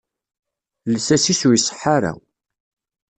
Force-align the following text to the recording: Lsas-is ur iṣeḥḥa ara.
Lsas-is 0.93 1.41
ur 1.47 1.53
iṣeḥḥa 1.55 1.89
ara. 1.95 2.13